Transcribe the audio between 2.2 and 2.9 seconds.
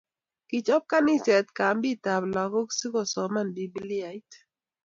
lokok so